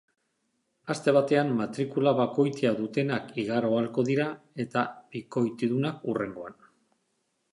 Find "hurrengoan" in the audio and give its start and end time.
6.11-6.57